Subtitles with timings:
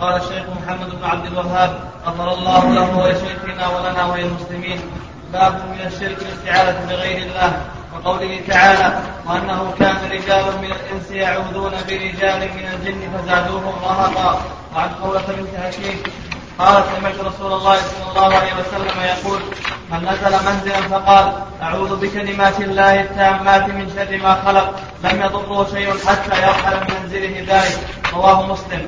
[0.00, 4.80] قال الشيخ محمد بن عبد الوهاب غفر الله له ولشيخنا ولنا وللمسلمين.
[5.32, 7.60] باب من الشرك الاستعاذة بغير الله.
[7.94, 14.40] وقوله تعالى وأنه كان رجال من الإنس يعوذون برجال من الجن فزادوهم رهقا.
[14.76, 16.02] وعن قولة بنت حكيم
[16.58, 19.40] قال سمعت رسول الله صلى الله عليه وسلم يقول
[19.90, 21.32] من نزل منزلا فقال
[21.62, 24.74] أعوذ بكلمات الله التامات من شر ما خلق.
[25.04, 27.78] لم يضره شيء حتى يرحل من منزله ذلك.
[28.14, 28.86] رواه مسلم.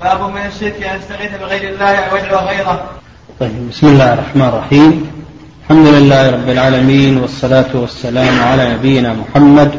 [0.00, 2.90] باب من الشرك أن يستغيث بغير الله أو يدعو غيره
[3.40, 5.10] طيب بسم الله الرحمن الرحيم.
[5.62, 9.70] الحمد لله رب العالمين والصلاة والسلام على نبينا محمد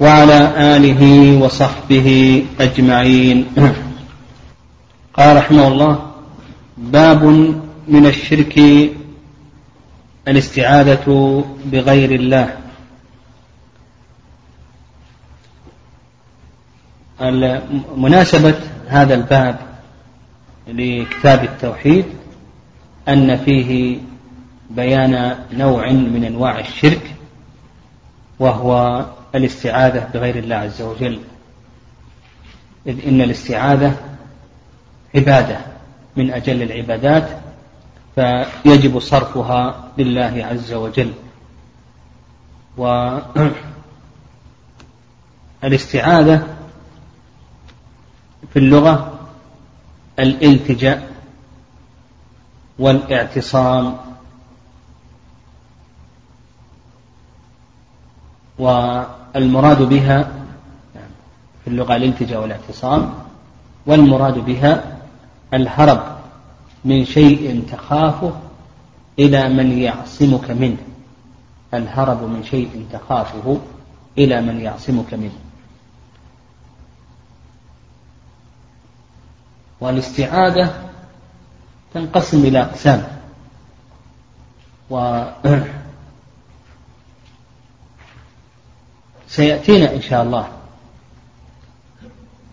[0.00, 2.08] وعلى آله وصحبه
[2.60, 3.46] أجمعين.
[5.18, 5.98] قال رحمه الله
[6.76, 7.24] باب
[7.88, 8.60] من الشرك
[10.28, 12.48] الاستعاذة بغير الله.
[17.96, 18.54] مناسبة
[18.88, 19.58] هذا الباب
[20.68, 22.04] لكتاب التوحيد
[23.08, 23.98] أن فيه
[24.70, 27.14] بيان نوع من أنواع الشرك
[28.38, 31.20] وهو الاستعاذة بغير الله عز وجل.
[32.86, 33.96] إذ إن الاستعاذة
[35.14, 35.58] عبادة
[36.16, 37.28] من أجل العبادات
[38.14, 41.12] فيجب صرفها لله عز وجل.
[45.62, 46.46] والاستعاذة
[48.52, 49.18] في اللغة
[50.18, 51.10] الالتجاء
[52.78, 53.96] والاعتصام
[58.58, 60.32] والمراد بها
[61.64, 63.14] في اللغة الالتجاء والاعتصام
[63.86, 64.98] والمراد بها
[65.54, 66.18] الهرب
[66.84, 68.32] من شيء تخافه
[69.18, 70.76] إلى من يعصمك منه.
[71.74, 73.58] الهرب من شيء تخافه
[74.18, 75.47] إلى من يعصمك منه.
[79.80, 80.90] والاستعاذة
[81.94, 83.18] تنقسم إلى أقسام.
[84.90, 85.22] و
[89.28, 90.48] سيأتينا إن شاء الله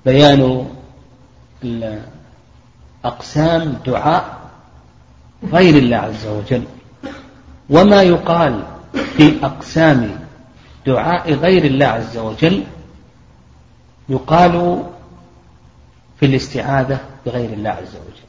[0.06, 0.68] بيان
[3.06, 4.40] أقسام دعاء
[5.52, 6.64] غير الله عز وجل.
[7.69, 8.64] وما يقال
[9.18, 10.19] في أقسام
[10.85, 12.64] دعاء غير الله عز وجل
[14.09, 14.84] يقال
[16.20, 18.26] في الاستعاذة بغير الله عز وجل.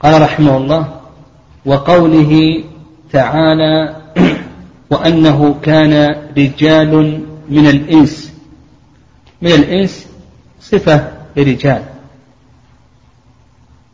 [0.00, 1.00] قال رحمه الله
[1.66, 2.64] وقوله
[3.12, 3.96] تعالى
[4.90, 8.32] وأنه كان رجال من الإنس.
[9.42, 10.06] من الإنس
[10.60, 11.84] صفة لرجال.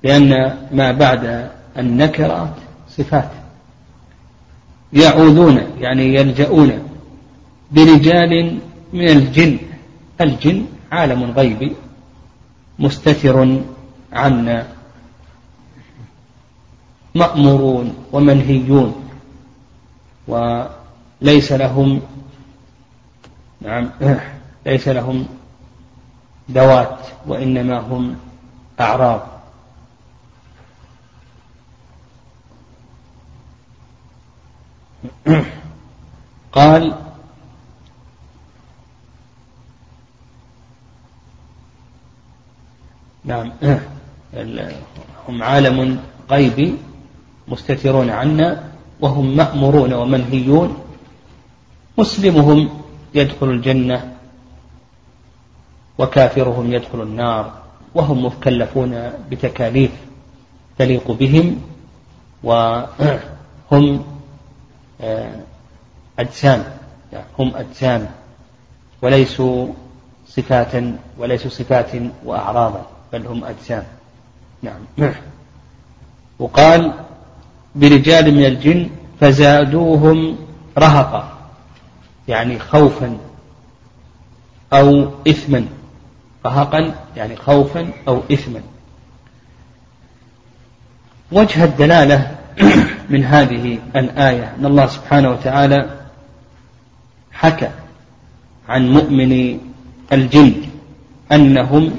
[0.02, 2.54] لأن ما بعد النكرات
[2.88, 3.30] صفات.
[4.92, 6.88] يعوذون يعني يلجؤون
[7.70, 8.58] برجال
[8.92, 9.58] من الجن.
[10.20, 11.76] الجن عالم غيبي
[12.78, 13.60] مستتر
[14.12, 14.66] عنا
[17.14, 19.10] مأمورون ومنهيون
[20.28, 22.00] وليس لهم
[23.60, 23.90] نعم
[24.66, 25.26] ليس لهم
[26.50, 28.16] ذوات وإنما هم
[28.80, 29.20] أعراض.
[36.52, 36.94] قال
[43.24, 43.52] نعم.
[45.28, 45.98] هم عالم
[46.30, 46.74] غيبي
[47.48, 48.62] مستترون عنا
[49.00, 50.76] وهم مأمورون ومنهيون.
[51.98, 52.68] مسلمهم
[53.14, 54.12] يدخل الجنة
[55.98, 57.52] وكافرهم يدخل النار
[57.94, 59.90] وهم مكلفون بتكاليف
[60.78, 61.62] تليق بهم
[62.42, 64.04] وهم
[65.00, 65.40] آه،
[66.18, 66.64] أجسام.
[67.38, 68.06] هم أجسام
[69.02, 69.66] وليسوا
[70.28, 70.84] صفات
[71.18, 71.90] وليسوا صفات
[72.24, 72.86] وأعراضا.
[73.12, 73.84] بل هم أجسام.
[74.62, 75.12] نعم.
[76.38, 76.92] وقال
[77.74, 78.90] برجال من الجن
[79.20, 80.36] فزادوهم
[80.78, 81.38] رهقا
[82.28, 83.18] يعني خوفا
[84.72, 85.66] أو إثما.
[86.46, 88.60] رهقا يعني خوفا أو إثما.
[91.32, 92.36] وجه الدلالة
[93.12, 96.00] من هذه الآية أن الله سبحانه وتعالى
[97.32, 97.70] حكى
[98.68, 99.58] عن مؤمن
[100.12, 100.54] الجن
[101.32, 101.92] أنهم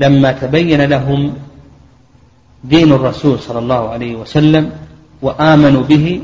[0.00, 1.34] لما تبين لهم
[2.64, 4.72] دين الرسول صلى الله عليه وسلم
[5.22, 6.22] وآمنوا به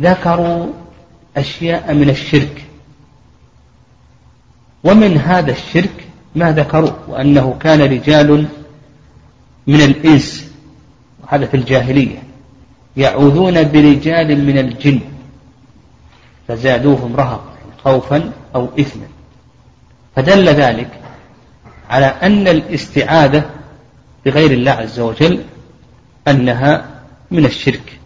[0.00, 0.66] ذكروا
[1.36, 2.64] أشياء من الشرك.
[4.84, 8.46] ومن هذا الشرك ما ذكروا وأنه كان رجال
[9.66, 10.50] من الإنس
[11.22, 12.22] وهذا في الجاهلية
[12.96, 15.00] يعوذون برجال من الجن
[16.48, 17.54] فزادوهم رهقا
[17.84, 19.06] خوفا أو إثما.
[20.16, 21.03] فدل ذلك
[21.90, 23.50] على أن الاستعاذة
[24.26, 25.44] بغير الله عز وجل
[26.28, 27.00] أنها
[27.30, 28.00] من الشرك.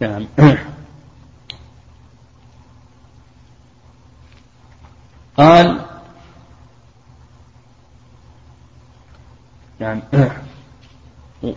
[0.00, 0.26] نعم.
[5.36, 5.80] قال
[9.78, 10.02] نعم.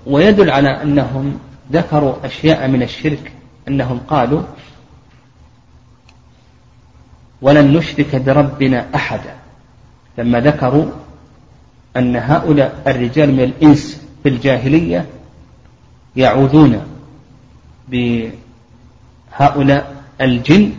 [0.06, 1.40] ويدل على أنهم
[1.72, 3.32] ذكروا أشياء من الشرك
[3.68, 4.44] أنهم قالوا
[7.42, 9.36] ولن نشرك بربنا أحدا.
[10.18, 10.86] لما ذكروا
[11.98, 15.06] أن هؤلاء الرجال من الإنس في الجاهلية
[16.16, 16.82] يعوذون
[17.90, 20.72] بهؤلاء الجن.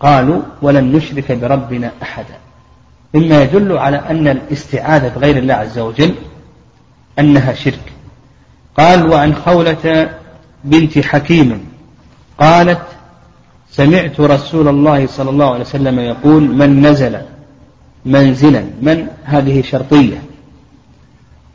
[0.00, 2.34] قالوا ولن نشرك بربنا أحدا.
[3.14, 6.14] مما يدل على أن الاستعاذة بغير الله عز وجل
[7.18, 7.92] أنها شرك.
[8.76, 10.10] قال وعن خولة
[10.64, 11.66] بنت حكيم
[12.40, 12.82] قالت
[13.70, 17.18] سمعت رسول الله صلى الله عليه وسلم يقول من نزل
[18.04, 20.22] منزلا من؟ هذه شرطية.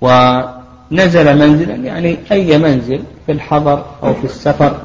[0.02, 4.78] ونزل منزلا يعني أي منزل في الحضر أو في السفر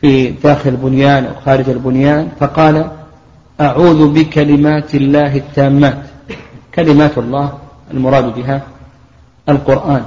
[0.00, 2.90] في داخل البنيان أو خارج البنيان فقال
[3.60, 6.02] أعوذ بكلمات الله التامات.
[6.74, 7.58] كلمات الله
[7.90, 8.62] المراد بها
[9.48, 10.04] القرآن.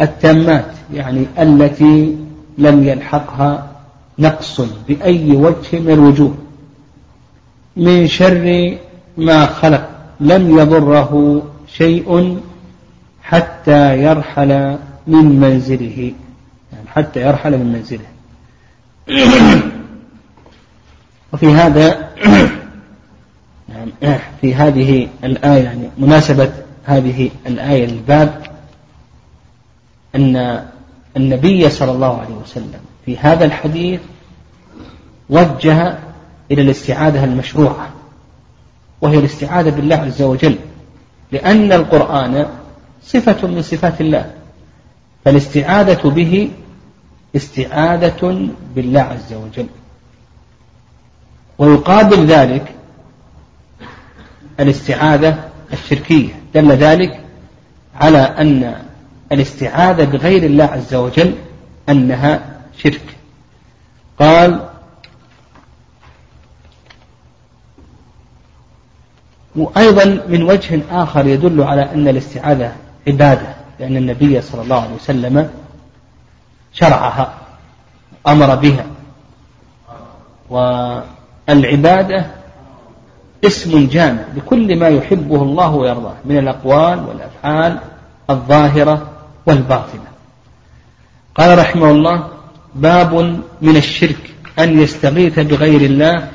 [0.00, 2.16] التامات يعني التي
[2.58, 3.66] لم يلحقها
[4.18, 6.34] نقص بأي وجه من الوجوه
[7.76, 8.76] من شر
[9.18, 9.88] ما خلق
[10.20, 12.40] لم يضره شيء
[13.22, 16.12] حتى يرحل من منزله.
[16.72, 18.06] يعني حتى يرحل من منزله.
[21.32, 22.12] وفي هذا
[24.40, 26.52] في هذه الآية يعني مناسبة
[26.84, 28.46] هذه الآية للباب
[30.14, 30.64] أن
[31.16, 34.00] النبي صلى الله عليه وسلم في هذا الحديث
[35.30, 35.98] وجه
[36.50, 37.88] إلى الاستعاذة المشروعة
[39.00, 40.56] وهي الاستعاذة بالله عز وجل.
[41.32, 42.46] لأن القرآن
[43.02, 44.30] صفة من صفات الله
[45.24, 46.50] فالاستعاذة به
[47.36, 49.66] استعاذة بالله عز وجل.
[51.58, 52.74] ويقابل ذلك
[54.60, 55.38] الاستعاذة
[55.72, 56.32] الشركية.
[56.54, 57.20] دل ذلك
[57.94, 58.82] على أن
[59.32, 61.34] الاستعاذة بغير الله عز وجل
[61.88, 62.40] أنها
[62.78, 63.16] شرك.
[64.18, 64.71] قال
[69.56, 72.72] وأيضا من وجه آخر يدل على أن الاستعاذة
[73.06, 75.50] عبادة لأن النبي صلى الله عليه وسلم
[76.72, 77.34] شرعها
[78.26, 78.86] أمر بها.
[80.50, 82.26] والعبادة
[83.44, 87.78] اسم جامع لكل ما يحبه الله ويرضاه من الأقوال والأفعال
[88.30, 89.06] الظاهرة
[89.46, 90.12] والباطنة.
[91.34, 92.28] قال رحمه الله
[92.74, 93.14] باب
[93.62, 96.28] من الشرك أن يستغيث بغير الله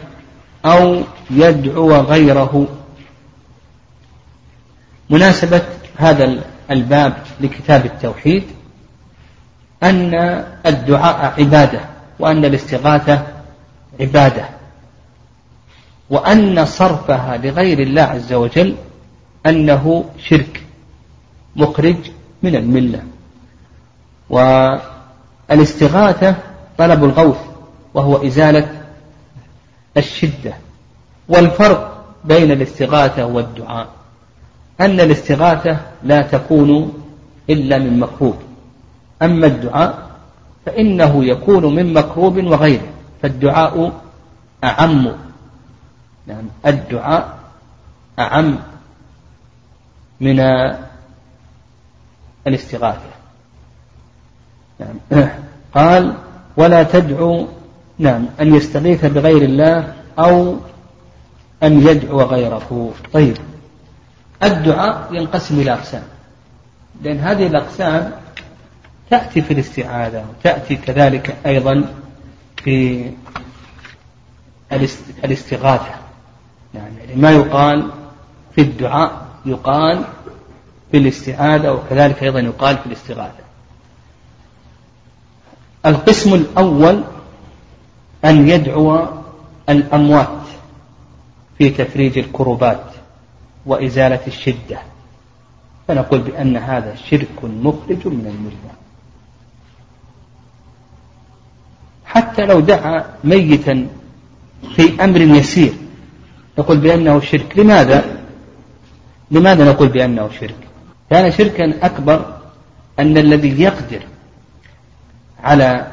[0.65, 2.67] أو يدعو غيره.
[5.09, 5.61] مناسبة
[5.97, 8.43] هذا الباب لكتاب التوحيد
[9.83, 10.13] أن
[10.65, 11.79] الدعاء عبادة
[12.19, 13.27] وأن الاستغاثة
[13.99, 14.45] عبادة
[16.09, 18.75] وأن صرفها لغير الله عز وجل
[19.45, 20.63] أنه شرك
[21.55, 21.97] مخرج
[22.43, 23.03] من الملة
[25.49, 26.35] والاستغاثة
[26.77, 27.39] طلب الغوث
[27.93, 28.83] وهو إزالة
[29.97, 30.53] الشدة
[31.29, 33.96] والفرق بين الاستغاثة والدعاء
[34.81, 36.93] أن الاستغاثة لا تكون
[37.49, 38.35] إلا من مكروب.
[39.21, 40.07] أما الدعاء
[40.65, 42.87] فإنه يكون من مكروب وغيره
[43.21, 44.01] فالدعاء
[44.63, 45.11] أعم.
[46.27, 47.37] يعني الدعاء
[48.19, 48.59] أعم
[50.21, 50.39] من
[52.47, 53.17] الاستغاثة.
[54.79, 55.27] نعم.
[55.75, 56.13] قال
[56.57, 57.47] ولا تدعو
[57.99, 60.55] نعم أن يستغيث بغير الله أو
[61.63, 62.93] أن يدعو غيره.
[63.13, 63.37] طيب.
[64.43, 66.03] الدعاء ينقسم إلى أقسام.
[67.01, 68.11] لأن هذه الأقسام
[69.09, 71.93] تأتي في الاستعاذة وتأتي كذلك أيضا
[72.63, 73.11] في
[75.23, 75.95] الاستغاثة.
[76.73, 77.91] يعني ما يقال
[78.55, 80.03] في الدعاء يقال
[80.91, 83.47] في الاستعاذة وكذلك أيضا يقال في الاستغاثة.
[85.85, 87.03] القسم الأول
[88.25, 89.07] أن يدعو
[89.69, 90.41] الأموات
[91.57, 92.83] في تفريج الكربات.
[93.67, 94.79] وإزالة الشدة
[95.87, 98.73] فنقول بأن هذا شرك مخرج من الملة
[102.05, 103.87] حتى لو دعا ميتا
[104.75, 105.73] في أمر يسير
[106.59, 108.05] نقول بأنه شرك لماذا؟
[109.31, 110.55] لماذا نقول بأنه شرك؟
[111.09, 112.37] كان شركا أكبر
[112.99, 114.01] أن الذي يقدر
[115.43, 115.87] على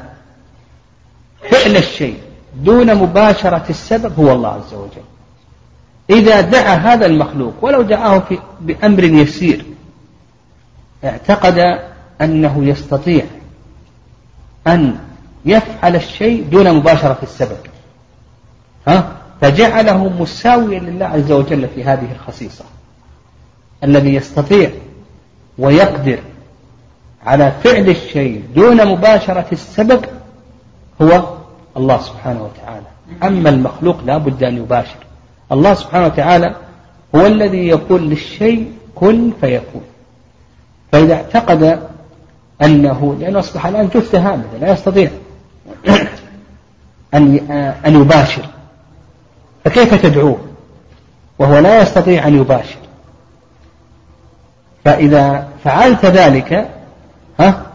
[1.49, 2.17] فعل الشيء
[2.55, 5.14] دون مباشرة السبب هو الله عز وجل
[6.09, 9.65] إذا دعا هذا المخلوق ولو دعاه في بأمر يسير
[11.03, 11.79] اعتقد
[12.21, 13.25] أنه يستطيع
[14.67, 14.97] أن
[15.45, 17.57] يفعل الشيء دون مباشرة السبب.
[18.87, 22.65] ها؟ فجعله مساويا لله عز وجل في هذه الخصيصة.
[23.83, 24.69] الذي يستطيع
[25.57, 26.19] ويقدر
[27.25, 30.05] على فعل الشيء دون مباشرة السبب
[31.01, 31.23] هو
[31.77, 32.85] الله سبحانه وتعالى.
[33.23, 35.04] أما المخلوق لا بد أن يباشر.
[35.51, 36.55] الله سبحانه وتعالى
[37.15, 39.81] هو الذي يقول للشيء كن فيكون.
[40.91, 41.79] فإذا اعتقد
[42.61, 45.09] أنه لأنه أصبح الآن جثة هامدة لا يستطيع
[47.13, 47.37] أن
[47.85, 48.45] أن يباشر.
[49.65, 50.37] فكيف تدعوه؟
[51.39, 52.77] وهو لا يستطيع أن يباشر.
[54.85, 56.69] فإذا فعلت ذلك
[57.39, 57.65] ها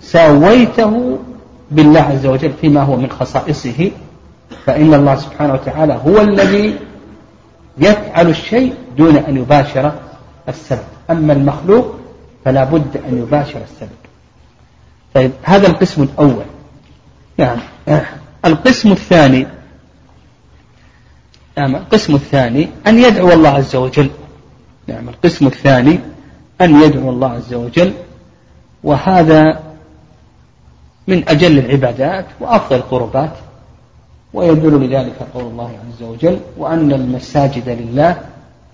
[0.00, 1.18] ساويته
[1.70, 3.90] بالله عز وجل فيما هو من خصائصه
[4.66, 6.78] فإن الله سبحانه وتعالى هو الذي
[7.78, 9.92] يفعل الشيء دون أن يباشر
[10.48, 10.84] السبب.
[11.10, 11.96] أما المخلوق
[12.44, 13.90] فلا بد أن يباشر السبب.
[15.14, 16.44] طيب هذا القسم الأول.
[17.38, 17.58] نعم.
[18.44, 19.46] القسم الثاني
[21.58, 24.10] نعم القسم الثاني أن يدعو الله عز وجل.
[24.86, 26.00] نعم القسم الثاني
[26.60, 27.92] أن يدعو الله عز وجل.
[28.84, 29.60] وهذا
[31.08, 33.32] من أجل العبادات وأفضل القربات.
[34.36, 38.16] ويدل لذلك قول الله عز وجل وأن المساجد لله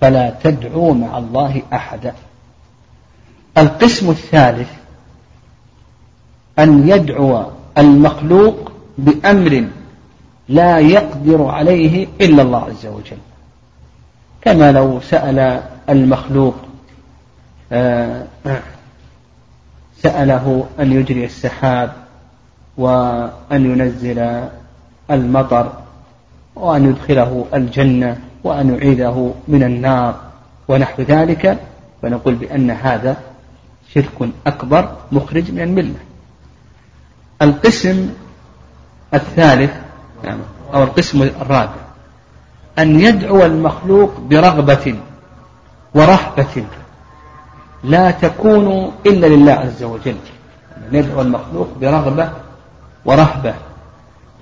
[0.01, 2.15] فلا تدعوا مع الله أحدا.
[3.59, 4.69] القسم الثالث
[6.59, 7.47] أن يدعو
[7.79, 9.65] المخلوق بأمر
[10.49, 13.19] لا يقدر عليه إلا الله عز وجل.
[14.43, 16.55] كما لو سأل المخلوق
[17.73, 18.27] آه،
[20.03, 21.93] سأله أن يجري السحاب
[22.77, 24.49] وأن ينزل
[25.13, 25.73] المطر
[26.57, 30.15] وأن يدخله الجنة وأن يعيده من النار
[30.69, 31.59] ونحو ذلك
[32.03, 33.17] فنقول بأن هذا
[33.95, 36.01] شرك أكبر مخرج من الملة.
[37.43, 38.11] القسم
[39.15, 39.73] الثالث
[40.75, 41.83] أو القسم الرابع
[42.79, 44.97] أن يدعو المخلوق برغبة
[45.95, 46.65] ورهبة
[47.85, 50.17] لا تكون إلا لله عز وجل.
[50.77, 52.31] أن يدعو المخلوق برغبة
[53.05, 53.55] ورهبة.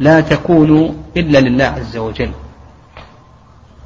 [0.01, 2.31] لا تكون إلا لله عز وجل.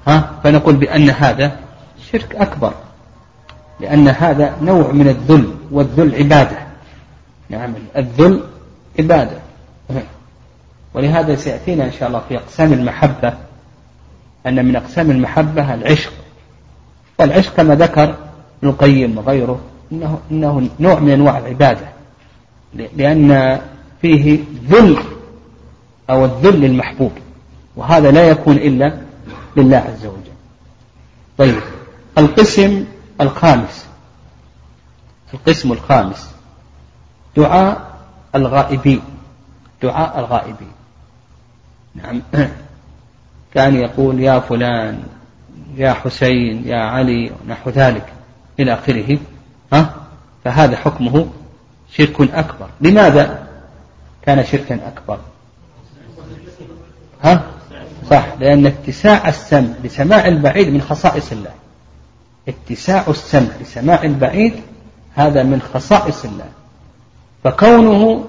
[0.06, 1.56] ها؟ فنقول بأن هذا
[2.12, 2.74] شرك أكبر.
[3.80, 6.58] لأن هذا نوع من الذل والذل عبادة.
[7.50, 8.42] نعم الذل
[8.98, 9.38] عبادة.
[10.94, 13.34] ولهذا سيأتينا إن شاء الله في أقسام المحبة
[14.46, 16.12] أن من أقسام المحبة العشق.
[17.18, 18.14] والعشق كما ذكر
[18.62, 19.60] ابن القيم وغيره
[19.92, 21.86] إنه, إنه نوع من أنواع العبادة.
[22.74, 23.60] لأن
[24.02, 24.98] فيه ذل
[26.10, 27.12] أو الذل للمحبوب
[27.76, 28.98] وهذا لا يكون إلا
[29.56, 30.34] لله عز وجل.
[31.38, 31.60] طيب
[32.18, 32.84] القسم
[33.20, 33.86] الخامس.
[35.34, 36.30] القسم الخامس.
[37.36, 37.94] دعاء
[38.34, 39.00] الغائبين.
[39.82, 40.72] دعاء الغائبين.
[41.94, 42.22] نعم.
[43.54, 45.02] كان يقول يا فلان
[45.76, 48.12] يا حسين يا علي ونحو ذلك
[48.60, 49.18] إلى آخره.
[49.72, 49.94] ها؟
[50.44, 51.26] فهذا حكمه
[51.92, 52.68] شرك أكبر.
[52.80, 53.46] لماذا
[54.22, 55.18] كان شركا أكبر؟
[57.24, 57.42] ها؟
[58.10, 61.50] صح لأن اتساع السمع لسماع البعيد من خصائص الله.
[62.48, 64.54] اتساع السمع لسماع البعيد
[65.14, 66.48] هذا من خصائص الله.
[67.44, 68.24] فكونه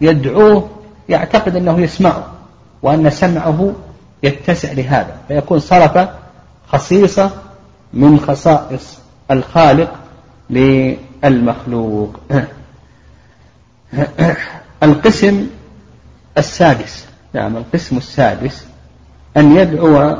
[0.00, 0.70] يدعوه
[1.08, 2.26] يعتقد أنه يسمعه
[2.82, 3.72] وأن سمعه
[4.22, 5.16] يتسع لهذا.
[5.28, 6.08] فيكون صرف
[6.68, 7.30] خصيصة
[7.92, 8.98] من خصائص
[9.30, 9.92] الخالق
[10.50, 12.20] للمخلوق.
[14.82, 15.46] القسم
[16.38, 17.11] السادس.
[17.32, 18.66] نعم القسم السادس
[19.36, 20.16] أن يدعو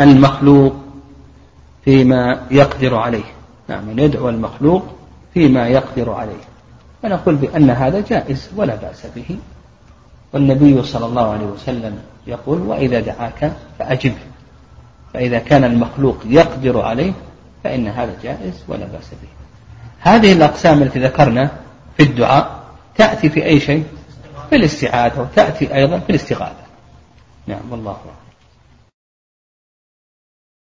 [0.00, 0.74] المخلوق
[1.84, 3.24] فيما يقدر عليه.
[3.68, 4.86] نعم أن يدعو المخلوق
[5.34, 6.42] فيما يقدر عليه.
[7.02, 9.38] فنقول بأن هذا جائز ولا بأس به.
[10.32, 14.28] والنبي صلى الله عليه وسلم يقول وإذا دعاك فأجبه
[15.14, 17.12] فإذا كان المخلوق يقدر عليه
[17.64, 19.28] فإن هذا جائز ولا بأس به.
[20.00, 21.50] هذه الأقسام التي ذكرنا
[21.96, 22.58] في الدعاء
[22.96, 23.84] تأتي في أي شيء؟
[24.50, 26.64] في الاستعاذة وتأتي أيضا في الاستغاثة.
[27.46, 28.27] نعم والله أعلم.